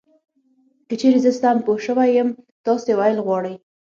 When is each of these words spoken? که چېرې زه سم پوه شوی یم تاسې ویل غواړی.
که 0.87 0.93
چېرې 1.01 1.19
زه 1.25 1.31
سم 1.39 1.57
پوه 1.65 1.79
شوی 1.85 2.09
یم 2.17 2.29
تاسې 2.65 2.91
ویل 2.99 3.17
غواړی. 3.25 3.53